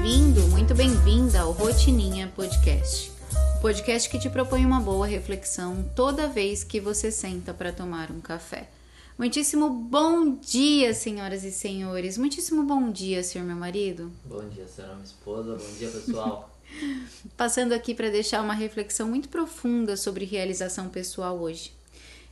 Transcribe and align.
bem-vindo, 0.00 0.40
muito 0.48 0.74
bem-vinda 0.74 1.40
ao 1.40 1.52
Rotininha 1.52 2.32
Podcast. 2.34 3.12
O 3.58 3.60
podcast 3.60 4.08
que 4.08 4.18
te 4.18 4.30
propõe 4.30 4.64
uma 4.64 4.80
boa 4.80 5.06
reflexão 5.06 5.84
toda 5.94 6.26
vez 6.26 6.64
que 6.64 6.80
você 6.80 7.10
senta 7.10 7.52
para 7.52 7.70
tomar 7.70 8.10
um 8.10 8.18
café. 8.18 8.70
Muitíssimo 9.18 9.68
bom 9.68 10.36
dia, 10.36 10.94
senhoras 10.94 11.44
e 11.44 11.52
senhores. 11.52 12.16
Muitíssimo 12.16 12.62
bom 12.62 12.90
dia, 12.90 13.22
senhor 13.22 13.44
meu 13.44 13.56
marido. 13.56 14.10
Bom 14.24 14.48
dia, 14.48 14.66
senhora 14.66 14.94
minha 14.94 15.04
esposa. 15.04 15.56
Bom 15.56 15.78
dia, 15.78 15.90
pessoal. 15.90 16.58
Passando 17.36 17.74
aqui 17.74 17.94
para 17.94 18.08
deixar 18.08 18.40
uma 18.40 18.54
reflexão 18.54 19.06
muito 19.06 19.28
profunda 19.28 19.98
sobre 19.98 20.24
realização 20.24 20.88
pessoal 20.88 21.38
hoje. 21.38 21.74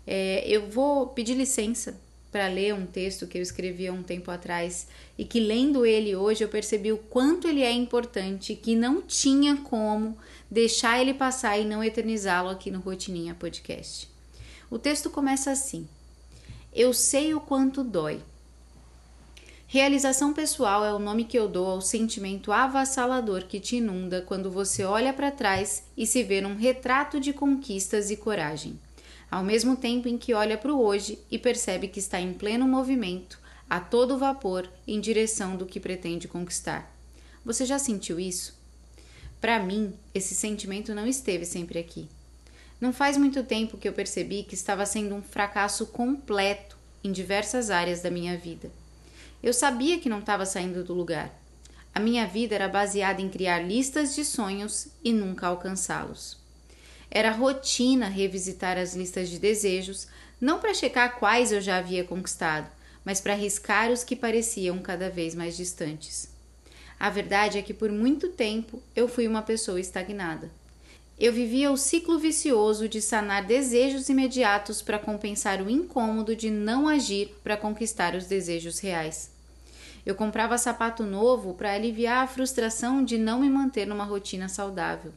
É, 0.07 0.43
eu 0.49 0.71
vou 0.71 1.09
pedir 1.09 1.35
licença 1.35 2.01
para 2.31 2.47
ler 2.47 2.75
um 2.75 2.87
texto 2.87 3.27
que 3.27 3.39
eu 3.39 3.43
escrevi 3.43 3.87
há 3.87 3.93
um 3.93 4.03
tempo 4.03 4.31
atrás 4.31 4.87
e 5.17 5.25
que 5.25 5.41
lendo 5.41 5.87
ele 5.87 6.15
hoje 6.15 6.45
eu 6.45 6.49
percebi 6.49 6.93
o 6.93 6.99
quanto 6.99 7.49
ele 7.49 7.63
é 7.63 7.73
importante, 7.73 8.55
que 8.55 8.77
não 8.77 9.01
tinha 9.01 9.57
como 9.57 10.17
deixar 10.51 11.01
ele 11.01 11.15
passar 11.15 11.59
e 11.59 11.65
não 11.65 11.83
eternizá-lo 11.83 12.51
aqui 12.51 12.71
no 12.71 12.81
Rotininha 12.81 13.35
Podcast. 13.35 14.09
O 14.71 14.79
texto 14.79 15.09
começa 15.09 15.51
assim: 15.51 15.89
Eu 16.75 16.93
sei 16.93 17.35
o 17.35 17.41
quanto 17.41 17.83
dói. 17.83 18.21
Realização 19.67 20.33
pessoal 20.33 20.85
é 20.85 20.93
o 20.93 20.99
nome 20.99 21.25
que 21.25 21.39
eu 21.39 21.47
dou 21.47 21.67
ao 21.67 21.81
sentimento 21.83 22.53
avassalador 22.53 23.45
que 23.45 23.61
te 23.61 23.77
inunda 23.77 24.23
quando 24.23 24.51
você 24.51 24.83
olha 24.83 25.13
para 25.13 25.31
trás 25.31 25.85
e 25.95 26.07
se 26.07 26.23
vê 26.23 26.41
num 26.41 26.57
retrato 26.57 27.21
de 27.21 27.35
conquistas 27.35 28.11
e 28.11 28.17
coragem 28.17 28.79
ao 29.31 29.45
mesmo 29.45 29.77
tempo 29.77 30.09
em 30.09 30.17
que 30.17 30.35
olha 30.35 30.57
para 30.57 30.73
o 30.73 30.83
hoje 30.83 31.19
e 31.31 31.39
percebe 31.39 31.89
que 31.89 31.99
está 31.99 32.21
em 32.21 32.33
pleno 32.33 32.67
movimento, 32.67 33.39
a 33.69 33.79
todo 33.79 34.19
vapor, 34.19 34.69
em 34.87 35.01
direção 35.01 35.57
do 35.57 35.67
que 35.67 35.79
pretende 35.79 36.27
conquistar. 36.27 36.95
Você 37.45 37.67
já 37.67 37.79
sentiu 37.79 38.19
isso? 38.19 38.57
Para 39.41 39.59
mim, 39.59 39.95
esse 40.15 40.35
sentimento 40.35 40.95
não 40.95 41.07
esteve 41.07 41.45
sempre 41.45 41.79
aqui. 41.79 42.09
Não 42.81 42.93
faz 42.93 43.17
muito 43.17 43.43
tempo 43.43 43.77
que 43.77 43.89
eu 43.89 43.93
percebi 43.93 44.43
que 44.43 44.55
estava 44.55 44.87
sendo 44.87 45.15
um 45.15 45.23
fracasso 45.23 45.87
completo 45.87 46.77
em 47.03 47.13
diversas 47.13 47.71
áreas 47.71 48.01
da 48.01 48.11
minha 48.11 48.37
vida. 48.37 48.71
Eu 49.43 49.53
sabia 49.53 49.99
que 49.99 50.09
não 50.09 50.21
estava 50.21 50.47
saindo 50.47 50.83
do 50.83 50.95
lugar. 50.95 51.31
A 51.95 52.01
minha 52.01 52.27
vida 52.27 52.55
era 52.55 52.69
baseada 52.69 53.21
em 53.21 53.29
criar 53.29 53.61
listas 53.61 54.15
de 54.15 54.25
sonhos 54.25 54.89
e 55.03 55.13
nunca 55.13 55.47
alcançá-los. 55.47 56.37
Era 57.11 57.31
rotina 57.31 58.09
revisitar 58.09 58.77
as 58.77 58.95
listas 58.95 59.29
de 59.29 59.39
desejos, 59.39 60.07
não 60.41 60.59
para 60.59 60.75
checar 60.75 61.19
quais 61.19 61.53
eu 61.53 61.61
já 61.61 61.79
havia 61.79 62.05
conquistado, 62.05 62.69
mas 63.05 63.21
para 63.21 63.35
riscar 63.35 63.91
os 63.91 64.05
que 64.05 64.15
pareciam 64.15 64.79
cada 64.79 65.09
vez 65.09 65.35
mais 65.35 65.57
distantes. 65.57 66.29
A 67.01 67.09
verdade 67.09 67.59
é 67.59 67.63
que 67.63 67.73
por 67.73 67.91
muito 67.91 68.29
tempo 68.29 68.83
eu 68.95 69.09
fui 69.09 69.27
uma 69.27 69.43
pessoa 69.43 69.81
estagnada. 69.81 70.51
Eu 71.19 71.33
vivia 71.33 71.73
o 71.73 71.77
ciclo 71.77 72.19
vicioso 72.19 72.89
de 72.89 73.01
sanar 73.01 73.45
desejos 73.45 74.09
imediatos 74.09 74.83
para 74.83 74.99
compensar 74.99 75.61
o 75.61 75.71
incômodo 75.71 76.37
de 76.37 76.51
não 76.51 76.87
agir 76.87 77.35
para 77.43 77.57
conquistar 77.57 78.15
os 78.15 78.27
desejos 78.27 78.79
reais. 78.79 79.31
Eu 80.07 80.15
comprava 80.15 80.57
sapato 80.57 81.05
novo 81.05 81.55
para 81.55 81.73
aliviar 81.73 82.23
a 82.23 82.29
frustração 82.29 83.05
de 83.05 83.19
não 83.19 83.41
me 83.41 83.51
manter 83.51 83.87
numa 83.87 84.05
rotina 84.05 84.49
saudável. 84.49 85.13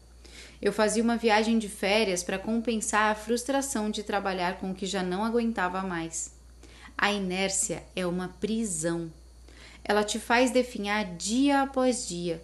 Eu 0.62 0.72
fazia 0.72 1.04
uma 1.04 1.18
viagem 1.18 1.58
de 1.58 1.68
férias 1.68 2.24
para 2.24 2.40
compensar 2.40 3.12
a 3.12 3.16
frustração 3.16 3.90
de 3.90 4.04
trabalhar 4.04 4.58
com 4.60 4.72
o 4.72 4.76
que 4.76 4.86
já 4.86 5.02
não 5.02 5.24
aguentava 5.24 5.82
mais. 5.82 6.34
A 6.98 7.12
inércia 7.12 7.84
é 7.96 8.06
uma 8.06 8.28
prisão. 8.40 9.12
Ela 9.84 10.04
te 10.04 10.20
faz 10.20 10.52
definhar 10.52 11.16
dia 11.16 11.62
após 11.62 12.08
dia. 12.08 12.44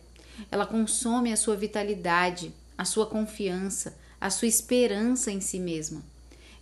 Ela 0.51 0.65
consome 0.65 1.31
a 1.31 1.37
sua 1.37 1.55
vitalidade, 1.55 2.53
a 2.77 2.85
sua 2.85 3.05
confiança, 3.05 3.97
a 4.19 4.29
sua 4.29 4.47
esperança 4.47 5.31
em 5.31 5.41
si 5.41 5.59
mesma. 5.59 6.01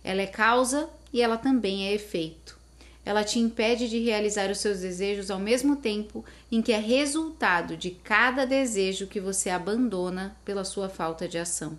Ela 0.04 0.22
é 0.22 0.26
causa 0.26 0.88
e 1.12 1.22
ela 1.22 1.38
também 1.38 1.86
é 1.86 1.94
efeito 1.94 2.56
ela 3.06 3.22
te 3.22 3.38
impede 3.38 3.88
de 3.88 4.00
realizar 4.00 4.50
os 4.50 4.58
seus 4.58 4.80
desejos 4.80 5.30
ao 5.30 5.38
mesmo 5.38 5.76
tempo 5.76 6.24
em 6.50 6.60
que 6.60 6.72
é 6.72 6.78
resultado 6.78 7.76
de 7.76 7.92
cada 7.92 8.44
desejo 8.44 9.06
que 9.06 9.20
você 9.20 9.48
abandona 9.48 10.36
pela 10.44 10.64
sua 10.64 10.88
falta 10.88 11.28
de 11.28 11.38
ação. 11.38 11.78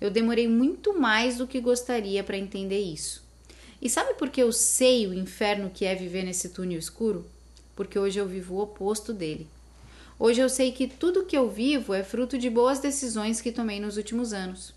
Eu 0.00 0.10
demorei 0.10 0.48
muito 0.48 0.98
mais 0.98 1.36
do 1.36 1.46
que 1.46 1.60
gostaria 1.60 2.24
para 2.24 2.36
entender 2.36 2.80
isso. 2.80 3.22
E 3.80 3.88
sabe 3.88 4.14
por 4.14 4.30
que 4.30 4.42
eu 4.42 4.50
sei 4.50 5.06
o 5.06 5.14
inferno 5.14 5.70
que 5.72 5.84
é 5.84 5.94
viver 5.94 6.24
nesse 6.24 6.48
túnel 6.48 6.80
escuro? 6.80 7.24
Porque 7.76 7.96
hoje 7.96 8.18
eu 8.18 8.26
vivo 8.26 8.56
o 8.56 8.62
oposto 8.62 9.12
dele. 9.12 9.46
Hoje 10.18 10.40
eu 10.40 10.48
sei 10.48 10.72
que 10.72 10.88
tudo 10.88 11.24
que 11.24 11.38
eu 11.38 11.48
vivo 11.48 11.94
é 11.94 12.02
fruto 12.02 12.36
de 12.36 12.50
boas 12.50 12.80
decisões 12.80 13.40
que 13.40 13.52
tomei 13.52 13.78
nos 13.78 13.96
últimos 13.96 14.32
anos. 14.32 14.74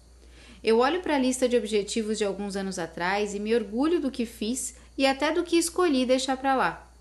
Eu 0.64 0.78
olho 0.78 1.02
para 1.02 1.16
a 1.16 1.20
lista 1.20 1.50
de 1.50 1.58
objetivos 1.58 2.20
de 2.20 2.24
alguns 2.24 2.56
anos 2.56 2.78
atrás 2.78 3.34
e 3.34 3.40
me 3.40 3.56
orgulho 3.56 4.00
do 4.00 4.12
que 4.12 4.28
fiz 4.28 4.76
e 4.98 5.06
até 5.06 5.32
do 5.32 5.44
que 5.44 5.58
escolhi 5.58 6.06
deixar 6.06 6.38
para 6.38 6.56
lá. 6.56 6.92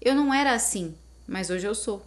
Eu 0.00 0.14
não 0.14 0.32
era 0.32 0.52
assim, 0.52 0.94
mas 1.26 1.50
hoje 1.50 1.66
eu 1.66 1.74
sou. 1.74 2.02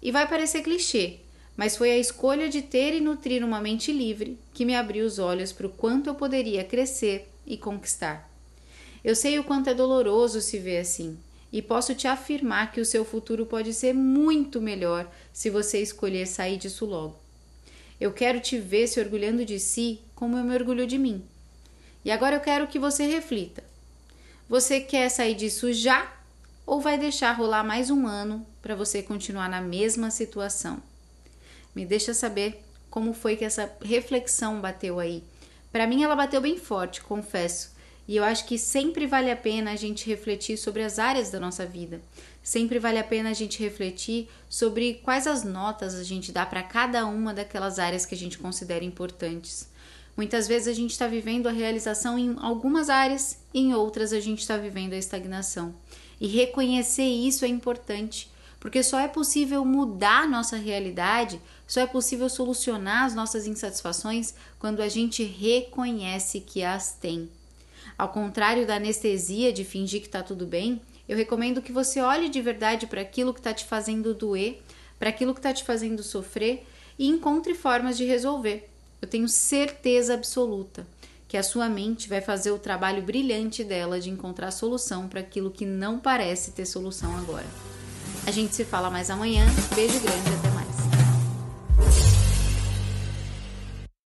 E 0.00 0.10
vai 0.10 0.28
parecer 0.28 0.62
clichê, 0.62 1.16
mas 1.56 1.76
foi 1.76 1.90
a 1.90 1.98
escolha 1.98 2.48
de 2.48 2.62
ter 2.62 2.94
e 2.94 3.00
nutrir 3.00 3.44
uma 3.44 3.60
mente 3.60 3.92
livre 3.92 4.38
que 4.54 4.64
me 4.64 4.74
abriu 4.74 5.04
os 5.04 5.18
olhos 5.18 5.52
para 5.52 5.66
o 5.66 5.70
quanto 5.70 6.08
eu 6.08 6.14
poderia 6.14 6.64
crescer 6.64 7.28
e 7.46 7.56
conquistar. 7.56 8.30
Eu 9.04 9.14
sei 9.14 9.38
o 9.38 9.44
quanto 9.44 9.68
é 9.68 9.74
doloroso 9.74 10.40
se 10.40 10.58
ver 10.58 10.78
assim, 10.78 11.18
e 11.52 11.60
posso 11.60 11.94
te 11.94 12.06
afirmar 12.08 12.72
que 12.72 12.80
o 12.80 12.86
seu 12.86 13.04
futuro 13.04 13.44
pode 13.44 13.74
ser 13.74 13.92
muito 13.92 14.60
melhor 14.60 15.10
se 15.32 15.50
você 15.50 15.82
escolher 15.82 16.26
sair 16.26 16.56
disso 16.56 16.86
logo. 16.86 17.16
Eu 18.00 18.12
quero 18.12 18.40
te 18.40 18.58
ver 18.58 18.86
se 18.86 18.98
orgulhando 18.98 19.44
de 19.44 19.60
si 19.60 20.00
como 20.14 20.36
eu 20.36 20.44
me 20.44 20.54
orgulho 20.54 20.86
de 20.86 20.98
mim. 20.98 21.22
E 22.04 22.10
agora 22.10 22.36
eu 22.36 22.40
quero 22.40 22.66
que 22.66 22.78
você 22.78 23.06
reflita. 23.06 23.62
Você 24.52 24.80
quer 24.80 25.08
sair 25.08 25.34
disso 25.34 25.72
já 25.72 26.12
ou 26.66 26.78
vai 26.78 26.98
deixar 26.98 27.32
rolar 27.32 27.64
mais 27.64 27.88
um 27.88 28.06
ano 28.06 28.46
para 28.60 28.74
você 28.74 29.02
continuar 29.02 29.48
na 29.48 29.62
mesma 29.62 30.10
situação? 30.10 30.82
Me 31.74 31.86
deixa 31.86 32.12
saber 32.12 32.62
como 32.90 33.14
foi 33.14 33.34
que 33.34 33.46
essa 33.46 33.72
reflexão 33.82 34.60
bateu 34.60 35.00
aí. 35.00 35.24
Para 35.72 35.86
mim 35.86 36.02
ela 36.02 36.14
bateu 36.14 36.38
bem 36.38 36.58
forte, 36.58 37.00
confesso. 37.00 37.72
E 38.06 38.14
eu 38.14 38.24
acho 38.24 38.44
que 38.44 38.58
sempre 38.58 39.06
vale 39.06 39.30
a 39.30 39.36
pena 39.36 39.72
a 39.72 39.76
gente 39.76 40.06
refletir 40.06 40.58
sobre 40.58 40.82
as 40.82 40.98
áreas 40.98 41.30
da 41.30 41.40
nossa 41.40 41.64
vida. 41.64 42.02
Sempre 42.42 42.78
vale 42.78 42.98
a 42.98 43.04
pena 43.04 43.30
a 43.30 43.32
gente 43.32 43.58
refletir 43.58 44.28
sobre 44.50 45.00
quais 45.02 45.26
as 45.26 45.44
notas 45.44 45.94
a 45.94 46.04
gente 46.04 46.30
dá 46.30 46.44
para 46.44 46.62
cada 46.62 47.06
uma 47.06 47.32
daquelas 47.32 47.78
áreas 47.78 48.04
que 48.04 48.14
a 48.14 48.18
gente 48.18 48.36
considera 48.36 48.84
importantes. 48.84 49.71
Muitas 50.16 50.46
vezes 50.46 50.68
a 50.68 50.72
gente 50.72 50.90
está 50.90 51.06
vivendo 51.06 51.46
a 51.46 51.52
realização 51.52 52.18
em 52.18 52.36
algumas 52.38 52.90
áreas, 52.90 53.38
em 53.54 53.74
outras 53.74 54.12
a 54.12 54.20
gente 54.20 54.40
está 54.40 54.56
vivendo 54.56 54.92
a 54.92 54.98
estagnação. 54.98 55.74
E 56.20 56.26
reconhecer 56.26 57.02
isso 57.02 57.44
é 57.44 57.48
importante, 57.48 58.30
porque 58.60 58.82
só 58.82 59.00
é 59.00 59.08
possível 59.08 59.64
mudar 59.64 60.28
nossa 60.28 60.56
realidade, 60.56 61.40
só 61.66 61.80
é 61.80 61.86
possível 61.86 62.28
solucionar 62.28 63.04
as 63.04 63.14
nossas 63.14 63.46
insatisfações 63.46 64.34
quando 64.58 64.82
a 64.82 64.88
gente 64.88 65.24
reconhece 65.24 66.40
que 66.40 66.62
as 66.62 66.92
tem. 66.92 67.28
Ao 67.96 68.08
contrário 68.08 68.66
da 68.66 68.76
anestesia 68.76 69.52
de 69.52 69.64
fingir 69.64 70.00
que 70.00 70.06
está 70.06 70.22
tudo 70.22 70.46
bem, 70.46 70.80
eu 71.08 71.16
recomendo 71.16 71.62
que 71.62 71.72
você 71.72 72.00
olhe 72.00 72.28
de 72.28 72.40
verdade 72.40 72.86
para 72.86 73.00
aquilo 73.00 73.34
que 73.34 73.40
está 73.40 73.52
te 73.52 73.64
fazendo 73.64 74.14
doer, 74.14 74.62
para 74.98 75.08
aquilo 75.08 75.34
que 75.34 75.40
está 75.40 75.52
te 75.52 75.64
fazendo 75.64 76.02
sofrer 76.02 76.66
e 76.98 77.08
encontre 77.08 77.54
formas 77.54 77.96
de 77.96 78.04
resolver. 78.04 78.71
Eu 79.02 79.08
tenho 79.08 79.28
certeza 79.28 80.14
absoluta 80.14 80.86
que 81.26 81.36
a 81.36 81.42
sua 81.42 81.68
mente 81.68 82.08
vai 82.08 82.20
fazer 82.20 82.52
o 82.52 82.58
trabalho 82.58 83.02
brilhante 83.02 83.64
dela 83.64 83.98
de 83.98 84.08
encontrar 84.08 84.52
solução 84.52 85.08
para 85.08 85.18
aquilo 85.18 85.50
que 85.50 85.66
não 85.66 85.98
parece 85.98 86.52
ter 86.52 86.64
solução 86.64 87.16
agora. 87.16 87.46
A 88.24 88.30
gente 88.30 88.54
se 88.54 88.64
fala 88.64 88.88
mais 88.90 89.10
amanhã. 89.10 89.44
Beijo 89.74 89.98
grande, 89.98 90.28
até 90.38 90.50
mais. 90.50 90.61